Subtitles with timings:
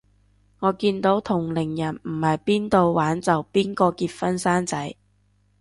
[0.61, 4.95] 我見到同齡人唔係邊到玩就邊個結婚生仔